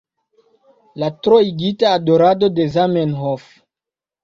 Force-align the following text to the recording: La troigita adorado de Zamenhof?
La 1.03 1.09
troigita 1.27 1.93
adorado 1.99 2.51
de 2.57 2.69
Zamenhof? 2.79 3.49